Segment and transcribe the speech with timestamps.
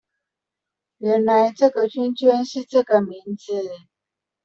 [0.97, 3.53] 原來這個圈圈是這個名字